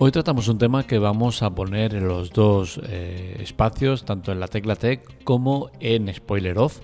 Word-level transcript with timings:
Hoy 0.00 0.12
tratamos 0.12 0.46
un 0.46 0.58
tema 0.58 0.86
que 0.86 1.00
vamos 1.00 1.42
a 1.42 1.50
poner 1.50 1.92
en 1.92 2.06
los 2.06 2.30
dos 2.30 2.80
eh, 2.84 3.36
espacios, 3.40 4.04
tanto 4.04 4.30
en 4.30 4.38
la 4.38 4.46
Tecla 4.46 4.76
Tech 4.76 5.24
como 5.24 5.72
en 5.80 6.14
Spoiler 6.14 6.56
Off, 6.56 6.78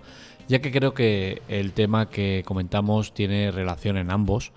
ya 0.49 0.59
que 0.59 0.73
creo 0.73 0.95
que 0.95 1.41
el 1.47 1.75
tema 1.75 2.11
que 2.11 2.43
comentamos 2.45 3.15
tiene 3.15 3.53
relación 3.53 3.99
en 3.99 4.11
ambos, 4.11 4.51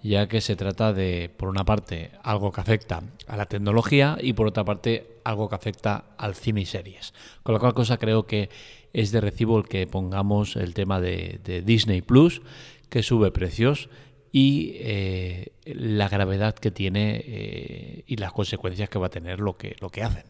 ya 0.00 0.28
que 0.28 0.40
se 0.40 0.54
trata 0.54 0.92
de, 0.92 1.28
por 1.36 1.48
una 1.48 1.64
parte, 1.64 2.12
algo 2.22 2.52
que 2.52 2.60
afecta 2.60 3.02
a 3.26 3.36
la 3.36 3.46
tecnología 3.46 4.16
y 4.20 4.34
por 4.34 4.46
otra 4.46 4.64
parte, 4.64 5.18
algo 5.24 5.48
que 5.48 5.56
afecta 5.56 6.04
al 6.16 6.36
cine 6.36 6.60
y 6.60 6.66
series. 6.66 7.14
Con 7.42 7.54
la 7.54 7.58
cual 7.58 7.74
cosa 7.74 7.96
creo 7.96 8.28
que 8.28 8.48
es 8.92 9.10
de 9.10 9.20
recibo 9.22 9.58
el 9.58 9.64
que 9.64 9.88
pongamos 9.88 10.54
el 10.54 10.72
tema 10.72 11.00
de, 11.00 11.40
de 11.42 11.62
Disney 11.62 12.00
Plus, 12.00 12.42
que 12.90 13.02
sube 13.02 13.32
precios 13.32 13.88
y 14.36 14.72
eh, 14.80 15.52
la 15.64 16.08
gravedad 16.08 16.56
que 16.56 16.72
tiene 16.72 17.22
eh, 17.24 18.02
y 18.08 18.16
las 18.16 18.32
consecuencias 18.32 18.88
que 18.88 18.98
va 18.98 19.06
a 19.06 19.10
tener 19.10 19.38
lo 19.38 19.56
que, 19.56 19.76
lo 19.80 19.90
que 19.90 20.02
hacen. 20.02 20.24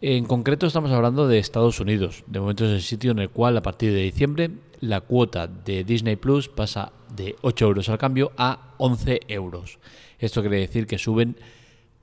En 0.00 0.24
concreto 0.24 0.66
estamos 0.66 0.90
hablando 0.92 1.28
de 1.28 1.38
Estados 1.38 1.80
Unidos. 1.80 2.24
De 2.28 2.40
momento 2.40 2.64
es 2.64 2.72
el 2.72 2.80
sitio 2.80 3.10
en 3.10 3.18
el 3.18 3.28
cual 3.28 3.58
a 3.58 3.62
partir 3.62 3.92
de 3.92 4.00
diciembre 4.00 4.50
la 4.80 5.02
cuota 5.02 5.46
de 5.48 5.84
Disney 5.84 6.16
Plus 6.16 6.48
pasa 6.48 6.92
de 7.14 7.36
8 7.42 7.66
euros 7.66 7.90
al 7.90 7.98
cambio 7.98 8.32
a 8.38 8.72
11 8.78 9.20
euros. 9.28 9.78
Esto 10.18 10.40
quiere 10.40 10.60
decir 10.60 10.86
que 10.86 10.96
suben 10.96 11.36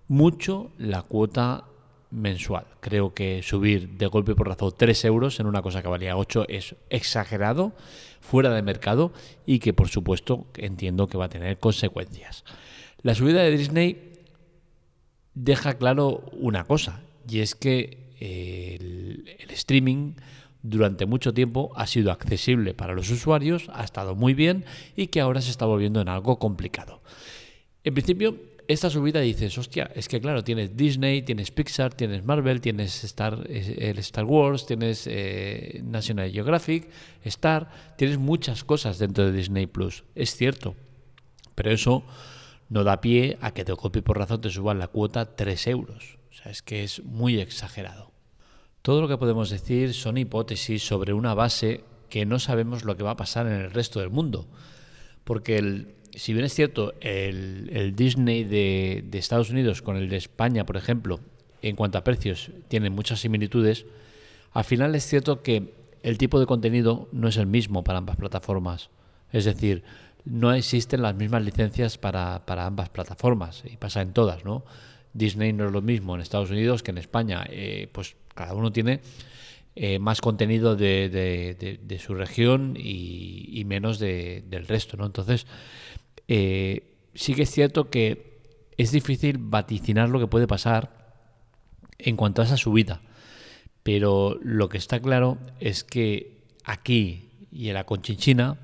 mucho 0.07 0.69
la 0.77 1.01
cuota 1.01 1.63
mensual. 2.15 2.65
Creo 2.79 3.13
que 3.13 3.41
subir 3.43 3.89
de 3.97 4.07
golpe 4.07 4.35
por 4.35 4.47
razón 4.47 4.73
3 4.75 5.05
euros 5.05 5.39
en 5.39 5.47
una 5.47 5.61
cosa 5.61 5.81
que 5.81 5.87
valía 5.87 6.17
8 6.17 6.45
es 6.49 6.75
exagerado, 6.89 7.73
fuera 8.21 8.49
de 8.51 8.61
mercado 8.61 9.13
y 9.45 9.59
que 9.59 9.73
por 9.73 9.89
supuesto 9.89 10.47
entiendo 10.55 11.07
que 11.07 11.17
va 11.17 11.25
a 11.25 11.29
tener 11.29 11.59
consecuencias. 11.59 12.43
La 13.01 13.13
subida 13.13 13.43
de 13.43 13.51
Disney 13.51 14.13
deja 15.33 15.75
claro 15.75 16.23
una 16.31 16.63
cosa 16.63 17.01
y 17.29 17.39
es 17.39 17.53
que 17.53 18.05
el, 18.19 19.35
el 19.39 19.51
streaming 19.51 20.13
durante 20.63 21.05
mucho 21.05 21.33
tiempo 21.33 21.71
ha 21.75 21.85
sido 21.85 22.11
accesible 22.11 22.73
para 22.73 22.93
los 22.93 23.11
usuarios, 23.11 23.69
ha 23.73 23.83
estado 23.83 24.15
muy 24.15 24.33
bien 24.33 24.65
y 24.95 25.07
que 25.07 25.21
ahora 25.21 25.41
se 25.41 25.51
está 25.51 25.65
volviendo 25.65 26.01
en 26.01 26.09
algo 26.09 26.39
complicado. 26.39 27.01
En 27.83 27.93
principio, 27.93 28.35
esta 28.67 28.89
subida 28.89 29.19
dices, 29.19 29.57
hostia, 29.57 29.91
es 29.95 30.07
que 30.07 30.19
claro, 30.19 30.43
tienes 30.43 30.75
Disney, 30.75 31.21
tienes 31.21 31.51
Pixar, 31.51 31.93
tienes 31.93 32.23
Marvel, 32.23 32.61
tienes 32.61 33.03
Star, 33.03 33.45
el 33.49 33.97
Star 33.99 34.25
Wars, 34.25 34.65
tienes 34.65 35.07
eh, 35.07 35.81
National 35.83 36.31
Geographic, 36.31 36.89
Star, 37.23 37.69
tienes 37.97 38.17
muchas 38.17 38.63
cosas 38.63 38.97
dentro 38.97 39.25
de 39.25 39.31
Disney 39.31 39.67
Plus. 39.67 40.03
Es 40.15 40.35
cierto, 40.35 40.75
pero 41.55 41.71
eso 41.71 42.03
no 42.69 42.83
da 42.83 43.01
pie 43.01 43.37
a 43.41 43.51
que 43.51 43.63
de 43.63 43.73
golpe 43.73 44.01
por 44.01 44.17
razón 44.17 44.41
te 44.41 44.49
suban 44.49 44.79
la 44.79 44.87
cuota 44.87 45.35
3 45.35 45.67
euros. 45.67 46.17
O 46.31 46.33
sea, 46.33 46.51
es 46.51 46.61
que 46.61 46.83
es 46.83 47.03
muy 47.03 47.39
exagerado. 47.39 48.11
Todo 48.81 49.01
lo 49.01 49.07
que 49.07 49.17
podemos 49.17 49.49
decir 49.49 49.93
son 49.93 50.17
hipótesis 50.17 50.85
sobre 50.85 51.13
una 51.13 51.33
base 51.33 51.83
que 52.09 52.25
no 52.25 52.39
sabemos 52.39 52.83
lo 52.83 52.95
que 52.97 53.03
va 53.03 53.11
a 53.11 53.17
pasar 53.17 53.47
en 53.47 53.53
el 53.53 53.71
resto 53.71 53.99
del 53.99 54.09
mundo. 54.09 54.47
Porque 55.23 55.57
el, 55.57 55.95
si 56.15 56.33
bien 56.33 56.45
es 56.45 56.53
cierto, 56.53 56.93
el, 57.01 57.93
Disney 57.95 58.43
de, 58.43 59.03
Estados 59.13 59.49
Unidos 59.49 59.81
con 59.81 59.97
el 59.97 60.09
de 60.09 60.17
España, 60.17 60.65
por 60.65 60.77
ejemplo, 60.77 61.19
en 61.61 61.75
cuanto 61.75 61.97
a 61.97 62.03
precios, 62.03 62.51
tienen 62.67 62.93
muchas 62.93 63.19
similitudes, 63.19 63.85
al 64.53 64.63
final 64.63 64.95
es 64.95 65.05
cierto 65.05 65.41
que 65.41 65.73
el 66.03 66.17
tipo 66.17 66.39
de 66.39 66.45
contenido 66.45 67.09
no 67.11 67.27
es 67.27 67.37
el 67.37 67.47
mismo 67.47 67.83
para 67.83 67.99
ambas 67.99 68.15
plataformas. 68.15 68.89
Es 69.31 69.45
decir, 69.45 69.83
no 70.23 70.53
existen 70.53 71.01
las 71.01 71.15
mismas 71.15 71.43
licencias 71.43 71.97
para, 71.97 72.41
ambas 72.47 72.89
plataformas 72.89 73.63
y 73.65 73.77
pasa 73.77 74.01
en 74.01 74.13
todas, 74.13 74.45
¿no? 74.45 74.63
Disney 75.13 75.53
no 75.53 75.65
es 75.65 75.71
lo 75.71 75.81
mismo 75.81 76.15
en 76.15 76.21
Estados 76.21 76.51
Unidos 76.51 76.83
que 76.83 76.91
en 76.91 76.97
España. 76.97 77.45
Eh, 77.49 77.89
pues 77.91 78.15
cada 78.33 78.53
uno 78.53 78.71
tiene 78.71 79.01
eh, 79.75 79.99
más 79.99 80.21
contenido 80.21 80.75
de, 80.75 81.99
su 81.99 82.15
región 82.15 82.75
y, 82.77 83.49
y 83.51 83.65
menos 83.65 83.99
del 83.99 84.67
resto, 84.67 84.97
¿no? 84.97 85.05
Entonces, 85.05 85.47
eh, 86.27 86.95
sí 87.13 87.33
que 87.33 87.43
es 87.43 87.51
cierto 87.51 87.89
que 87.89 88.35
es 88.77 88.91
difícil 88.91 89.37
vaticinar 89.39 90.09
lo 90.09 90.19
que 90.19 90.27
puede 90.27 90.47
pasar 90.47 91.21
en 91.97 92.17
cuanto 92.17 92.41
a 92.41 92.45
esa 92.45 92.57
subida. 92.57 93.01
Pero 93.83 94.39
lo 94.41 94.69
que 94.69 94.77
está 94.77 94.99
claro 94.99 95.37
es 95.59 95.83
que 95.83 96.43
aquí 96.63 97.29
y 97.51 97.69
en 97.69 97.75
la 97.75 97.85
Conchinchina 97.85 98.57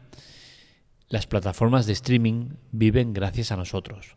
las 1.08 1.28
plataformas 1.28 1.86
de 1.86 1.94
streaming 1.94 2.56
viven 2.72 3.14
gracias 3.14 3.52
a 3.52 3.58
nosotros. 3.58 4.16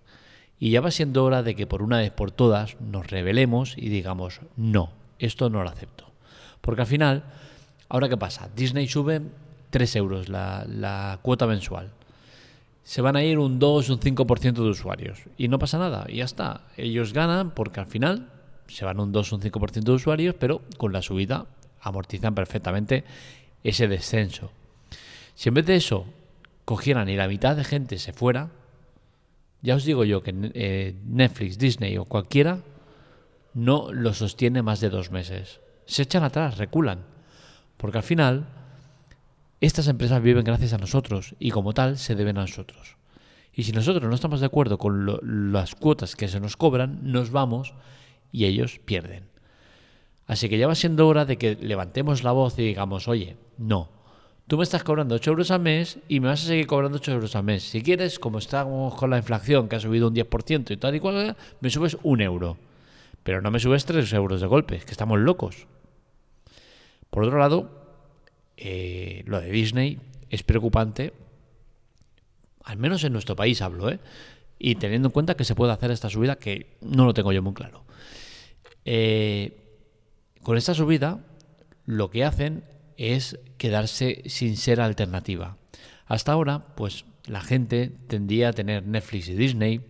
Y 0.58 0.70
ya 0.70 0.80
va 0.80 0.90
siendo 0.90 1.24
hora 1.24 1.42
de 1.42 1.54
que 1.54 1.66
por 1.66 1.82
una 1.82 1.98
vez 1.98 2.12
por 2.12 2.30
todas 2.30 2.80
nos 2.80 3.08
revelemos 3.08 3.76
y 3.76 3.88
digamos, 3.88 4.40
no, 4.56 4.92
esto 5.18 5.50
no 5.50 5.62
lo 5.62 5.68
acepto. 5.68 6.10
Porque 6.60 6.82
al 6.82 6.86
final, 6.86 7.24
¿ahora 7.88 8.08
qué 8.08 8.16
pasa? 8.16 8.48
Disney 8.54 8.88
sube 8.88 9.20
3 9.70 9.96
euros 9.96 10.28
la, 10.28 10.64
la 10.68 11.18
cuota 11.22 11.46
mensual 11.46 11.92
se 12.84 13.00
van 13.00 13.16
a 13.16 13.24
ir 13.24 13.38
un 13.38 13.58
2, 13.58 13.90
un 13.90 13.98
5% 13.98 14.52
de 14.52 14.68
usuarios. 14.68 15.22
Y 15.36 15.48
no 15.48 15.58
pasa 15.58 15.78
nada, 15.78 16.06
y 16.08 16.16
ya 16.16 16.24
está. 16.24 16.60
Ellos 16.76 17.12
ganan 17.12 17.50
porque 17.50 17.80
al 17.80 17.86
final 17.86 18.30
se 18.68 18.84
van 18.84 19.00
un 19.00 19.10
2, 19.10 19.32
un 19.32 19.40
5% 19.40 19.82
de 19.82 19.92
usuarios, 19.92 20.34
pero 20.38 20.62
con 20.76 20.92
la 20.92 21.02
subida 21.02 21.46
amortizan 21.80 22.34
perfectamente 22.34 23.04
ese 23.62 23.88
descenso. 23.88 24.52
Si 25.34 25.48
en 25.48 25.54
vez 25.54 25.66
de 25.66 25.76
eso 25.76 26.06
cogieran 26.64 27.08
y 27.08 27.16
la 27.16 27.26
mitad 27.26 27.56
de 27.56 27.64
gente 27.64 27.98
se 27.98 28.12
fuera, 28.12 28.50
ya 29.62 29.76
os 29.76 29.84
digo 29.84 30.04
yo 30.04 30.22
que 30.22 30.34
eh, 30.54 30.94
Netflix, 31.06 31.58
Disney 31.58 31.96
o 31.96 32.04
cualquiera 32.04 32.60
no 33.54 33.92
lo 33.92 34.12
sostiene 34.12 34.62
más 34.62 34.80
de 34.80 34.90
dos 34.90 35.10
meses. 35.10 35.60
Se 35.86 36.02
echan 36.02 36.22
atrás, 36.22 36.58
reculan. 36.58 37.04
Porque 37.76 37.98
al 37.98 38.04
final 38.04 38.46
estas 39.64 39.88
empresas 39.88 40.22
viven 40.22 40.44
gracias 40.44 40.72
a 40.72 40.78
nosotros 40.78 41.34
y 41.38 41.50
como 41.50 41.72
tal 41.72 41.98
se 41.98 42.14
deben 42.14 42.38
a 42.38 42.42
nosotros. 42.42 42.96
Y 43.52 43.62
si 43.62 43.72
nosotros 43.72 44.08
no 44.08 44.14
estamos 44.14 44.40
de 44.40 44.46
acuerdo 44.46 44.78
con 44.78 45.52
las 45.52 45.74
cuotas 45.74 46.16
que 46.16 46.28
se 46.28 46.40
nos 46.40 46.56
cobran, 46.56 47.00
nos 47.02 47.30
vamos 47.30 47.74
y 48.32 48.46
ellos 48.46 48.80
pierden. 48.84 49.28
Así 50.26 50.48
que 50.48 50.58
ya 50.58 50.66
va 50.66 50.74
siendo 50.74 51.06
hora 51.06 51.24
de 51.24 51.36
que 51.36 51.54
levantemos 51.54 52.24
la 52.24 52.32
voz 52.32 52.58
y 52.58 52.62
digamos, 52.62 53.06
oye, 53.06 53.36
no, 53.58 53.90
tú 54.48 54.56
me 54.56 54.64
estás 54.64 54.82
cobrando 54.82 55.14
8 55.14 55.30
euros 55.30 55.50
al 55.50 55.60
mes 55.60 55.98
y 56.08 56.18
me 56.18 56.28
vas 56.28 56.42
a 56.42 56.46
seguir 56.46 56.66
cobrando 56.66 56.98
8 56.98 57.12
euros 57.12 57.36
al 57.36 57.44
mes. 57.44 57.62
Si 57.62 57.82
quieres, 57.82 58.18
como 58.18 58.38
estamos 58.38 58.94
con 58.94 59.10
la 59.10 59.18
inflación 59.18 59.68
que 59.68 59.76
ha 59.76 59.80
subido 59.80 60.08
un 60.08 60.14
10% 60.14 60.70
y 60.72 60.76
tal 60.76 60.94
y 60.96 61.00
cual, 61.00 61.36
me 61.60 61.70
subes 61.70 61.96
un 62.02 62.22
euro. 62.22 62.56
Pero 63.22 63.40
no 63.40 63.50
me 63.50 63.60
subes 63.60 63.84
3 63.84 64.12
euros 64.14 64.40
de 64.40 64.46
golpe, 64.46 64.78
que 64.80 64.90
estamos 64.90 65.18
locos. 65.20 65.66
Por 67.10 67.24
otro 67.24 67.38
lado, 67.38 67.83
eh, 68.56 69.22
lo 69.26 69.40
de 69.40 69.50
Disney 69.50 69.98
es 70.30 70.42
preocupante, 70.42 71.12
al 72.64 72.78
menos 72.78 73.04
en 73.04 73.12
nuestro 73.12 73.36
país 73.36 73.60
hablo, 73.62 73.90
¿eh? 73.90 73.98
y 74.58 74.76
teniendo 74.76 75.08
en 75.08 75.12
cuenta 75.12 75.36
que 75.36 75.44
se 75.44 75.54
puede 75.54 75.72
hacer 75.72 75.90
esta 75.90 76.08
subida, 76.08 76.36
que 76.36 76.76
no 76.80 77.04
lo 77.04 77.14
tengo 77.14 77.32
yo 77.32 77.42
muy 77.42 77.54
claro. 77.54 77.84
Eh, 78.84 79.58
con 80.42 80.56
esta 80.56 80.74
subida, 80.74 81.20
lo 81.86 82.10
que 82.10 82.24
hacen 82.24 82.64
es 82.96 83.38
quedarse 83.58 84.22
sin 84.26 84.56
ser 84.56 84.80
alternativa. 84.80 85.56
Hasta 86.06 86.32
ahora, 86.32 86.74
pues 86.76 87.04
la 87.26 87.40
gente 87.40 87.90
tendía 88.08 88.50
a 88.50 88.52
tener 88.52 88.86
Netflix 88.86 89.28
y 89.28 89.34
Disney, 89.34 89.80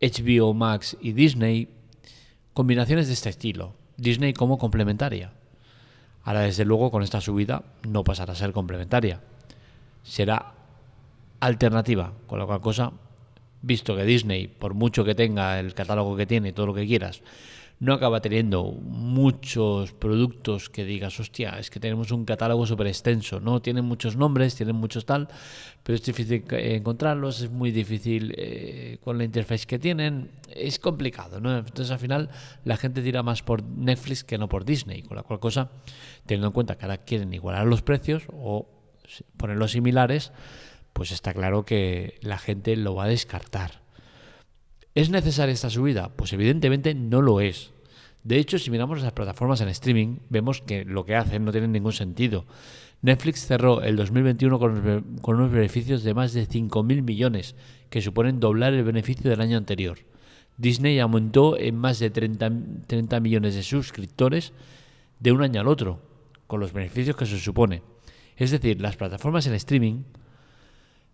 HBO 0.00 0.54
Max 0.54 0.96
y 1.00 1.12
Disney, 1.12 1.68
combinaciones 2.54 3.06
de 3.08 3.14
este 3.14 3.28
estilo, 3.28 3.74
Disney 3.96 4.32
como 4.32 4.58
complementaria. 4.58 5.32
Ahora, 6.24 6.40
desde 6.40 6.64
luego, 6.64 6.90
con 6.90 7.02
esta 7.02 7.20
subida 7.20 7.62
no 7.88 8.04
pasará 8.04 8.32
a 8.32 8.36
ser 8.36 8.52
complementaria. 8.52 9.20
Será 10.02 10.52
alternativa, 11.40 12.12
con 12.26 12.38
la 12.38 12.46
cual 12.46 12.60
cosa, 12.60 12.92
visto 13.62 13.96
que 13.96 14.04
Disney, 14.04 14.48
por 14.48 14.74
mucho 14.74 15.04
que 15.04 15.14
tenga 15.14 15.58
el 15.60 15.74
catálogo 15.74 16.16
que 16.16 16.26
tiene 16.26 16.48
y 16.48 16.52
todo 16.52 16.66
lo 16.66 16.74
que 16.74 16.86
quieras, 16.86 17.22
no 17.80 17.94
acaba 17.94 18.20
teniendo 18.20 18.64
muchos 18.64 19.92
productos 19.92 20.68
que 20.68 20.84
digas, 20.84 21.18
hostia, 21.20 21.58
es 21.58 21.70
que 21.70 21.78
tenemos 21.78 22.10
un 22.10 22.24
catálogo 22.24 22.66
súper 22.66 22.88
extenso, 22.88 23.38
¿no? 23.38 23.62
Tienen 23.62 23.84
muchos 23.84 24.16
nombres, 24.16 24.56
tienen 24.56 24.74
muchos 24.74 25.06
tal, 25.06 25.28
pero 25.84 25.94
es 25.94 26.02
difícil 26.02 26.44
encontrarlos, 26.50 27.40
es 27.40 27.50
muy 27.50 27.70
difícil 27.70 28.34
eh, 28.36 28.98
con 29.02 29.16
la 29.16 29.24
interfaz 29.24 29.64
que 29.64 29.78
tienen, 29.78 30.30
es 30.48 30.78
complicado, 30.78 31.40
¿no? 31.40 31.56
Entonces 31.56 31.90
al 31.92 32.00
final 32.00 32.30
la 32.64 32.76
gente 32.76 33.00
tira 33.00 33.22
más 33.22 33.42
por 33.42 33.62
Netflix 33.62 34.24
que 34.24 34.38
no 34.38 34.48
por 34.48 34.64
Disney, 34.64 35.02
con 35.02 35.16
la 35.16 35.22
cual 35.22 35.38
cosa, 35.38 35.70
teniendo 36.26 36.48
en 36.48 36.52
cuenta 36.52 36.76
que 36.76 36.84
ahora 36.84 36.98
quieren 36.98 37.32
igualar 37.32 37.66
los 37.66 37.82
precios 37.82 38.24
o 38.32 38.68
ponerlos 39.36 39.72
similares, 39.72 40.32
pues 40.92 41.12
está 41.12 41.32
claro 41.32 41.64
que 41.64 42.18
la 42.22 42.38
gente 42.38 42.76
lo 42.76 42.96
va 42.96 43.04
a 43.04 43.08
descartar. 43.08 43.87
¿Es 44.98 45.10
necesaria 45.10 45.52
esta 45.52 45.70
subida? 45.70 46.08
Pues 46.08 46.32
evidentemente 46.32 46.92
no 46.92 47.22
lo 47.22 47.40
es. 47.40 47.70
De 48.24 48.36
hecho, 48.36 48.58
si 48.58 48.68
miramos 48.68 49.00
las 49.00 49.12
plataformas 49.12 49.60
en 49.60 49.68
streaming, 49.68 50.16
vemos 50.28 50.60
que 50.60 50.84
lo 50.84 51.04
que 51.04 51.14
hacen 51.14 51.44
no 51.44 51.52
tiene 51.52 51.68
ningún 51.68 51.92
sentido. 51.92 52.46
Netflix 53.00 53.46
cerró 53.46 53.80
el 53.80 53.94
2021 53.94 54.58
con, 54.58 55.36
unos 55.36 55.52
beneficios 55.52 56.02
de 56.02 56.14
más 56.14 56.32
de 56.32 56.48
5.000 56.48 57.02
millones, 57.02 57.54
que 57.90 58.02
suponen 58.02 58.40
doblar 58.40 58.74
el 58.74 58.82
beneficio 58.82 59.30
del 59.30 59.40
año 59.40 59.56
anterior. 59.56 59.98
Disney 60.56 60.98
aumentó 60.98 61.56
en 61.56 61.76
más 61.76 62.00
de 62.00 62.10
30, 62.10 62.50
30 62.88 63.20
millones 63.20 63.54
de 63.54 63.62
suscriptores 63.62 64.52
de 65.20 65.30
un 65.30 65.42
año 65.42 65.60
al 65.60 65.68
otro, 65.68 66.02
con 66.48 66.58
los 66.58 66.72
beneficios 66.72 67.14
que 67.14 67.26
se 67.26 67.38
supone. 67.38 67.84
Es 68.36 68.50
decir, 68.50 68.80
las 68.80 68.96
plataformas 68.96 69.46
en 69.46 69.54
streaming 69.54 70.02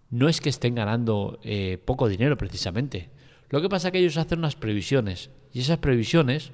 no 0.09 0.31
es 0.31 0.41
que 0.41 0.49
estén 0.49 0.75
ganando 0.75 1.39
eh, 1.43 1.77
poco 1.85 2.09
dinero 2.09 2.39
precisamente. 2.39 3.11
Lo 3.51 3.61
que 3.61 3.69
pasa 3.69 3.89
es 3.89 3.93
que 3.93 3.99
ellos 3.99 4.17
hacen 4.17 4.41
unas 4.41 4.57
previsiones 4.57 5.31
y 5.53 5.61
esas 5.61 5.79
previsiones 5.79 6.51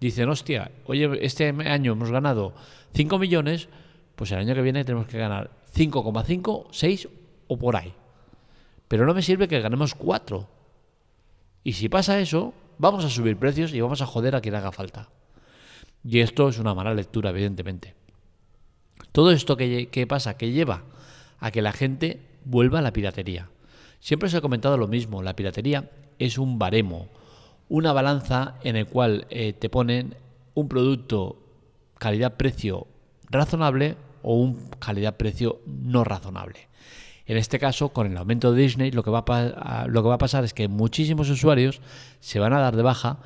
dicen, 0.00 0.28
hostia, 0.28 0.70
oye, 0.86 1.08
este 1.24 1.48
año 1.48 1.92
hemos 1.92 2.10
ganado 2.10 2.54
5 2.94 3.18
millones, 3.18 3.68
pues 4.14 4.30
el 4.32 4.38
año 4.38 4.54
que 4.54 4.62
viene 4.62 4.84
tenemos 4.84 5.06
que 5.06 5.18
ganar 5.18 5.50
5,5, 5.74 6.66
6 6.70 7.08
o 7.48 7.58
por 7.58 7.76
ahí. 7.76 7.92
Pero 8.86 9.06
no 9.06 9.14
me 9.14 9.22
sirve 9.22 9.48
que 9.48 9.60
ganemos 9.60 9.94
4. 9.94 10.48
Y 11.64 11.72
si 11.74 11.88
pasa 11.88 12.20
eso, 12.20 12.54
vamos 12.78 13.04
a 13.04 13.10
subir 13.10 13.36
precios 13.36 13.72
y 13.74 13.80
vamos 13.80 14.00
a 14.00 14.06
joder 14.06 14.34
a 14.34 14.40
quien 14.40 14.54
haga 14.54 14.72
falta. 14.72 15.08
Y 16.04 16.20
esto 16.20 16.48
es 16.48 16.58
una 16.58 16.74
mala 16.74 16.94
lectura, 16.94 17.30
evidentemente. 17.30 17.94
Todo 19.12 19.30
esto 19.30 19.56
que, 19.56 19.88
que 19.88 20.06
pasa, 20.06 20.36
que 20.36 20.52
lleva 20.52 20.84
a 21.40 21.50
que 21.50 21.62
la 21.62 21.72
gente 21.72 22.20
vuelva 22.44 22.78
a 22.78 22.82
la 22.82 22.92
piratería. 22.92 23.50
Siempre 24.00 24.28
os 24.28 24.34
he 24.34 24.40
comentado 24.40 24.76
lo 24.76 24.88
mismo, 24.88 25.22
la 25.22 25.34
piratería 25.34 25.90
es 26.18 26.38
un 26.38 26.58
baremo, 26.58 27.08
una 27.68 27.92
balanza 27.92 28.54
en 28.62 28.76
el 28.76 28.86
cual 28.86 29.26
eh, 29.30 29.52
te 29.52 29.68
ponen 29.68 30.16
un 30.54 30.68
producto 30.68 31.36
calidad-precio 31.98 32.86
razonable 33.30 33.96
o 34.22 34.34
un 34.34 34.70
calidad-precio 34.78 35.60
no 35.66 36.04
razonable. 36.04 36.68
En 37.26 37.36
este 37.36 37.58
caso, 37.58 37.90
con 37.90 38.06
el 38.06 38.16
aumento 38.16 38.52
de 38.52 38.62
Disney, 38.62 38.90
lo 38.90 39.02
que, 39.02 39.10
va 39.10 39.18
a, 39.18 40.18
pasar 40.18 40.44
es 40.44 40.54
que 40.54 40.66
muchísimos 40.66 41.28
usuarios 41.28 41.80
se 42.20 42.38
van 42.38 42.54
a 42.54 42.60
dar 42.60 42.74
de 42.74 42.82
baja, 42.82 43.18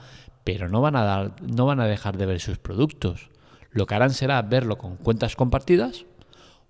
pero 0.43 0.69
no 0.69 0.81
van 0.81 0.97
a 0.97 1.87
dejar 1.87 2.17
de 2.17 2.27
ver 2.27 2.41
sus 2.41 2.59
productos. 2.59 3.31
Lo 3.71 3.87
que 3.87 3.95
harán 3.95 4.11
será 4.11 4.43
verlo 4.43 4.77
con 4.77 4.97
cuentas 4.97 5.37
compartidas 5.37 6.05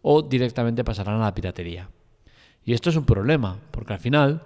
o 0.03 0.23
directamente 0.23 0.85
pasarán 0.85 1.17
a 1.17 1.25
la 1.25 1.35
piratería. 1.35 1.89
Y 2.65 2.75
esto 2.75 2.91
es 2.91 2.97
un 2.97 3.05
problema, 3.05 3.59
porque 3.71 3.95
al 3.95 3.99
final 3.99 4.43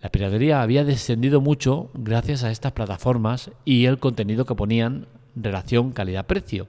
la 0.00 0.10
piratería 0.10 0.62
había 0.62 0.84
descendido 0.84 1.40
mucho 1.40 1.90
gracias 1.94 2.42
a 2.42 2.50
estas 2.50 2.72
plataformas 2.72 3.50
y 3.64 3.84
el 3.84 3.98
contenido 3.98 4.46
que 4.46 4.54
ponían 4.54 5.06
relación 5.36 5.92
calidad-precio. 5.92 6.68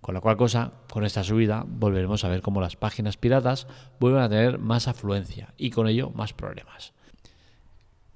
Con 0.00 0.14
la 0.14 0.20
cual 0.20 0.36
cosa, 0.36 0.72
con 0.90 1.04
esta 1.04 1.24
subida, 1.24 1.64
volveremos 1.66 2.24
a 2.24 2.28
ver 2.28 2.40
cómo 2.40 2.60
las 2.60 2.76
páginas 2.76 3.16
piratas 3.16 3.66
vuelven 4.00 4.22
a 4.22 4.28
tener 4.28 4.58
más 4.58 4.88
afluencia 4.88 5.52
y 5.56 5.70
con 5.70 5.88
ello 5.88 6.10
más 6.14 6.32
problemas. 6.32 6.92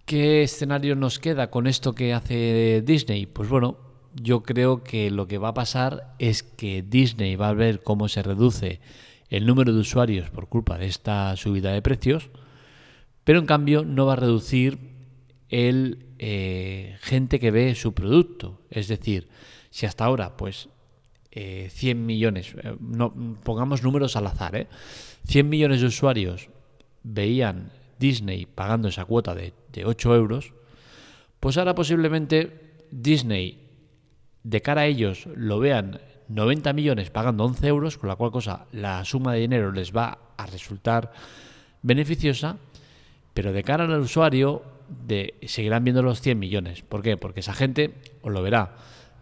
¿Qué 0.05 0.43
escenario 0.43 0.97
nos 0.97 1.19
queda 1.19 1.51
con 1.51 1.67
esto 1.67 1.95
que 1.95 2.15
hace 2.15 2.83
Disney? 2.85 3.27
Pues 3.27 3.49
bueno, 3.49 3.77
yo 4.15 4.43
creo 4.43 4.83
que 4.83 5.11
lo 5.11 5.27
que 5.29 5.39
va 5.39 5.49
a 5.49 5.55
pasar 5.55 6.15
es 6.19 6.43
que 6.43 6.83
Disney 6.83 7.37
va 7.37 7.49
a 7.49 7.55
ver 7.55 7.83
cómo 7.83 8.09
se 8.09 8.23
reduce 8.23 8.81
el 9.31 9.47
número 9.47 9.73
de 9.73 9.81
usuarios 9.81 10.29
por 10.31 10.49
culpa 10.49 10.77
de 10.77 10.87
esta 10.87 11.35
subida 11.37 11.73
de 11.73 11.81
precios 11.81 12.31
pero 13.25 13.39
en 13.39 13.47
cambio 13.47 13.85
no 13.85 14.07
va 14.07 14.15
a 14.15 14.17
reducir 14.17 14.79
el 15.49 16.07
eh, 16.19 16.97
gente 17.01 17.39
que 17.39 17.51
ve 17.51 17.75
su 17.75 17.93
producto. 17.93 18.61
Es 18.71 18.89
decir, 18.89 19.29
si 19.71 19.87
hasta 19.87 20.05
ahora, 20.05 20.37
pues 20.37 20.69
100 21.33 21.71
eh, 21.71 21.95
millones, 21.95 22.55
eh, 22.63 22.75
no, 22.81 23.15
pongamos 23.45 23.83
números 23.83 24.17
al 24.17 24.27
azar, 24.27 24.57
¿eh? 24.57 24.67
100 25.27 25.49
millones 25.49 25.81
de 25.81 25.87
usuarios 25.87 26.49
veían 27.03 27.71
Disney 27.99 28.47
pagando 28.47 28.89
esa 28.89 29.05
cuota 29.05 29.35
de, 29.35 29.53
de 29.73 29.85
8 29.85 30.15
euros, 30.17 30.53
pues 31.39 31.57
ahora 31.57 31.75
posiblemente 31.75 32.79
Disney, 32.91 33.69
de 34.43 34.63
cara 34.63 34.83
a 34.83 34.87
ellos, 34.87 35.29
lo 35.37 35.61
vean 35.61 36.01
90 36.31 36.73
millones 36.73 37.11
pagando 37.11 37.45
11 37.45 37.67
euros, 37.67 37.99
con 37.99 38.09
la 38.09 38.17
cual 38.17 38.31
cosa 38.31 38.67
la 38.73 39.05
suma 39.05 39.35
de 39.35 39.41
dinero 39.41 39.73
les 39.73 39.95
va 39.95 40.19
a 40.37 40.47
resultar 40.47 41.13
beneficiosa 41.83 42.57
pero 43.35 43.53
de 43.53 43.63
cara 43.63 43.85
al 43.85 44.01
usuario, 44.01 44.63
de, 45.07 45.35
seguirán 45.47 45.85
viendo 45.85 46.03
los 46.03 46.21
100 46.21 46.39
millones. 46.39 46.83
¿Por 46.83 47.03
qué? 47.03 47.17
Porque 47.17 47.41
esa 47.41 47.55
gente 47.55 47.95
o 48.23 48.31
lo 48.31 48.43
verá 48.43 48.77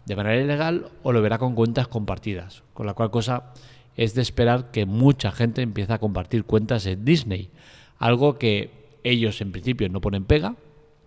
de 0.05 0.15
manera 0.15 0.41
ilegal 0.41 0.89
o 1.03 1.11
lo 1.11 1.21
verá 1.21 1.37
con 1.37 1.55
cuentas 1.55 1.87
compartidas. 1.87 2.63
Con 2.73 2.85
la 2.85 2.93
cual 2.93 3.11
cosa 3.11 3.53
es 3.95 4.15
de 4.15 4.21
esperar 4.21 4.71
que 4.71 4.85
mucha 4.85 5.31
gente 5.31 5.61
empiece 5.61 5.93
a 5.93 5.99
compartir 5.99 6.43
cuentas 6.45 6.85
en 6.85 7.05
Disney. 7.05 7.49
Algo 7.97 8.37
que 8.37 8.71
ellos 9.03 9.41
en 9.41 9.51
principio 9.51 9.87
no 9.89 10.01
ponen 10.01 10.25
pega. 10.25 10.55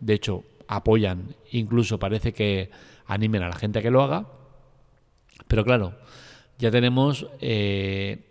De 0.00 0.14
hecho, 0.14 0.44
apoyan, 0.68 1.34
incluso 1.50 1.98
parece 1.98 2.32
que 2.32 2.70
animen 3.06 3.42
a 3.42 3.48
la 3.48 3.56
gente 3.56 3.80
a 3.80 3.82
que 3.82 3.90
lo 3.90 4.02
haga. 4.02 4.26
Pero 5.52 5.66
claro, 5.66 5.92
ya 6.58 6.70
tenemos 6.70 7.26
eh, 7.42 8.24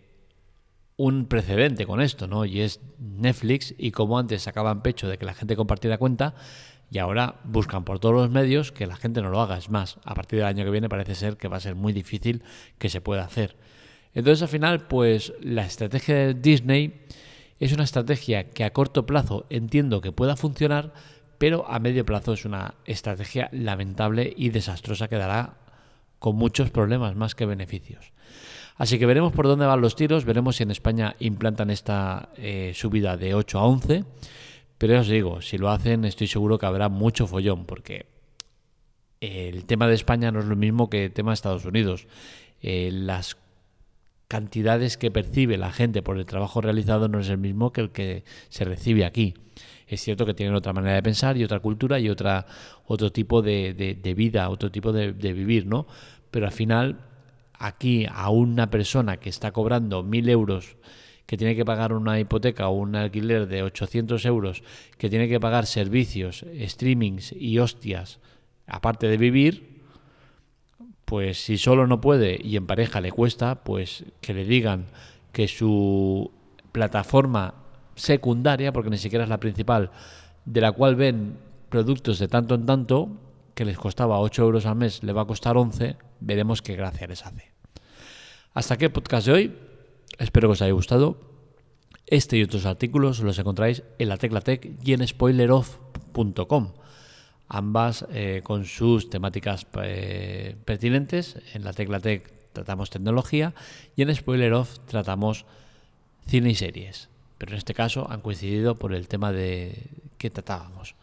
un 0.97 1.27
precedente 1.27 1.85
con 1.85 2.01
esto, 2.01 2.25
¿no? 2.25 2.45
Y 2.45 2.62
es 2.62 2.79
Netflix 2.97 3.75
y 3.77 3.91
como 3.91 4.18
antes 4.18 4.41
sacaban 4.41 4.81
pecho 4.81 5.07
de 5.07 5.19
que 5.19 5.27
la 5.27 5.35
gente 5.35 5.56
compartiera 5.56 6.00
cuenta 6.00 6.33
y 6.89 6.97
ahora 6.97 7.35
buscan 7.44 7.83
por 7.83 8.00
todos 8.00 8.15
los 8.15 8.31
medios 8.31 8.71
que 8.71 8.88
la 8.88 8.95
gente 8.95 9.21
no 9.21 9.29
lo 9.29 9.39
haga. 9.39 9.59
Es 9.59 9.69
más, 9.69 10.00
a 10.03 10.15
partir 10.15 10.39
del 10.39 10.47
año 10.47 10.65
que 10.65 10.71
viene 10.71 10.89
parece 10.89 11.13
ser 11.13 11.38
que 11.38 11.47
va 11.47 11.57
a 11.57 11.59
ser 11.59 11.75
muy 11.75 11.94
difícil 11.94 12.41
que 12.79 12.89
se 12.89 13.01
pueda 13.01 13.24
hacer. 13.24 13.56
Entonces 14.15 14.41
al 14.41 14.50
final, 14.50 14.88
pues 14.88 15.31
la 15.41 15.63
estrategia 15.63 16.15
de 16.15 16.33
Disney 16.33 17.06
es 17.59 17.71
una 17.71 17.83
estrategia 17.83 18.50
que 18.50 18.63
a 18.63 18.74
corto 18.74 19.06
plazo 19.06 19.45
entiendo 19.51 20.01
que 20.01 20.12
pueda 20.12 20.35
funcionar, 20.35 20.91
pero 21.38 21.69
a 21.69 21.77
medio 21.77 22.03
plazo 22.03 22.33
es 22.33 22.45
una 22.45 22.74
estrategia 22.85 23.47
lamentable 23.51 24.33
y 24.35 24.50
desastrosa 24.50 25.07
que 25.07 25.17
dará 25.17 25.61
con 26.21 26.35
muchos 26.35 26.69
problemas 26.69 27.15
más 27.15 27.33
que 27.33 27.47
beneficios. 27.47 28.13
Así 28.77 29.00
que 29.00 29.07
veremos 29.07 29.33
por 29.33 29.47
dónde 29.47 29.65
van 29.65 29.81
los 29.81 29.95
tiros, 29.95 30.23
veremos 30.23 30.57
si 30.57 30.63
en 30.63 30.69
España 30.69 31.15
implantan 31.18 31.71
esta 31.71 32.29
eh, 32.38 32.73
subida 32.75 33.18
de 33.18 33.33
8 33.33 33.57
a 33.57 33.65
11. 33.65 34.06
Pero 34.77 34.94
ya 34.94 35.00
os 35.00 35.07
digo, 35.07 35.41
si 35.41 35.57
lo 35.57 35.71
hacen 35.71 36.06
estoy 36.06 36.27
seguro 36.27 36.59
que 36.59 36.68
habrá 36.68 36.89
mucho 36.89 37.25
follón, 37.25 37.65
porque 37.65 38.06
el 39.19 39.65
tema 39.65 39.88
de 39.88 39.95
España 39.95 40.31
no 40.31 40.41
es 40.41 40.45
lo 40.45 40.56
mismo 40.56 40.91
que 40.91 41.06
el 41.06 41.12
tema 41.12 41.31
de 41.31 41.33
Estados 41.33 41.65
Unidos. 41.65 42.06
Eh, 42.62 42.91
las 42.94 43.38
cantidades 44.27 44.97
que 44.97 45.09
percibe 45.09 45.57
la 45.57 45.71
gente 45.71 46.03
por 46.03 46.19
el 46.19 46.27
trabajo 46.27 46.62
realizado 46.62 47.07
no 47.07 47.19
es 47.19 47.29
el 47.29 47.39
mismo 47.39 47.74
que 47.74 47.81
el 47.81 47.89
que 47.89 48.24
se 48.50 48.63
recibe 48.63 49.05
aquí. 49.05 49.34
Es 49.91 50.00
cierto 50.01 50.25
que 50.25 50.33
tienen 50.33 50.55
otra 50.55 50.71
manera 50.71 50.95
de 50.95 51.03
pensar 51.03 51.36
y 51.36 51.43
otra 51.43 51.60
cultura 51.60 52.00
y 52.00 52.07
otra, 52.07 52.45
otro 52.86 53.12
tipo 53.12 53.41
de, 53.41 54.13
vida, 54.15 54.50
otro 54.50 54.71
tipo 54.71 54.93
de, 54.93 55.12
de, 55.12 55.33
vivir, 55.33 55.65
¿no? 55.65 55.86
Pero 56.31 56.45
al 56.45 56.53
final 56.53 57.01
aquí 57.60 58.05
a 58.10 58.29
una 58.29 58.69
persona 58.69 59.17
que 59.17 59.27
está 59.27 59.51
cobrando 59.51 60.01
mil 60.01 60.29
euros, 60.29 60.77
que 61.25 61.36
tiene 61.36 61.57
que 61.57 61.65
pagar 61.65 61.91
una 61.91 62.17
hipoteca 62.21 62.69
o 62.69 62.71
un 62.71 62.95
alquiler 62.95 63.50
de 63.50 63.63
800 63.63 64.24
euros, 64.25 64.63
que 64.98 65.10
tiene 65.10 65.27
que 65.27 65.41
pagar 65.41 65.65
servicios, 65.65 66.45
streamings 66.57 67.33
y 67.33 67.60
hostias, 67.60 68.21
aparte 68.67 69.10
de 69.10 69.17
vivir, 69.17 69.81
pues 71.03 71.43
si 71.43 71.57
solo 71.57 71.86
no 71.86 72.00
puede 72.00 72.39
y 72.41 72.55
en 72.55 72.65
pareja 72.65 73.01
le 73.01 73.12
cuesta, 73.12 73.65
pues 73.65 74.05
que 74.21 74.33
le 74.33 74.45
digan 74.45 74.86
que 75.33 75.50
su 75.50 76.31
plataforma 76.71 77.55
secundaria, 78.01 78.74
porque 78.74 78.89
ni 78.89 78.98
siquiera 78.98 79.24
es 79.24 79.29
la 79.29 79.39
principal, 79.39 79.91
de 80.46 80.62
la 80.62 80.72
cual 80.72 80.96
ven 80.96 81.38
productos 81.70 82.20
de 82.20 82.27
tanto 82.27 82.55
en 82.55 82.65
tanto, 82.65 83.10
que 83.53 83.65
les 83.65 83.77
costaba 83.77 84.20
8 84.20 84.41
euros 84.41 84.65
al 84.65 84.75
mes, 84.75 85.03
le 85.03 85.13
va 85.13 85.22
a 85.22 85.25
costar 85.25 85.55
11, 85.55 85.98
veremos 86.20 86.62
qué 86.62 86.75
gracia 86.75 87.08
les 87.08 87.25
hace. 87.25 87.51
Hasta 88.53 88.74
aquí 88.74 88.86
el 88.86 88.91
podcast 88.91 89.27
de 89.27 89.34
hoy. 89.34 89.55
Espero 90.17 90.50
que 90.50 90.53
os 90.53 90.62
haya 90.62 90.74
gustado. 90.74 91.17
Este 92.08 92.38
y 92.38 92.43
otros 92.43 92.65
artículos 92.65 93.20
los 93.20 93.39
encontráis 93.39 93.84
en 94.00 94.10
la 94.10 94.17
Teclatec 94.17 94.84
y 94.84 94.93
en 94.93 95.08
spoileroff.com. 95.08 96.74
Ambas 97.48 98.05
eh, 98.12 98.41
con 98.43 98.65
sus 98.65 99.10
temáticas 99.10 99.65
eh, 99.81 100.55
pertinentes. 100.65 101.38
En 101.53 101.63
la 101.63 101.74
Teclatec 101.74 102.34
tratamos 102.51 102.89
tecnología 102.89 103.53
y 103.96 104.01
en 104.01 104.13
Spoileroff 104.13 104.79
tratamos 104.88 105.46
cine 106.27 106.50
y 106.50 106.55
series. 106.55 107.11
Pero 107.41 107.53
en 107.53 107.57
este 107.57 107.74
caso 107.74 108.05
han 108.07 108.21
coincidido 108.21 108.75
por 108.75 108.93
el 108.93 109.07
tema 109.07 109.31
de 109.31 109.89
que 110.19 110.29
tratábamos. 110.29 110.93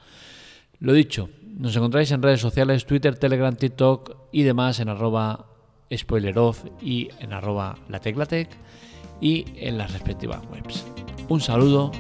Lo 0.79 0.93
dicho, 0.93 1.31
nos 1.43 1.75
encontráis 1.75 2.13
en 2.13 2.23
redes 2.23 2.41
sociales, 2.41 2.87
Twitter, 2.87 3.19
Telegram, 3.19 3.57
TikTok 3.57 4.15
y 4.31 4.45
demás 4.45 4.79
en 4.79 4.89
arroba 4.89 5.47
spoileroff 5.93 6.65
y 6.81 7.09
en 7.19 7.33
arroba 7.33 7.77
la 7.89 7.99
teclatec 7.99 8.51
y 9.21 9.47
en 9.57 9.79
las 9.79 9.93
respectivas 9.93 10.41
webs. 10.49 10.87
Un 11.29 11.41
saludo, 11.41 11.91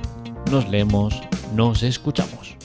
nos 0.52 0.68
leemos, 0.68 1.20
nos 1.56 1.82
escuchamos. 1.82 2.56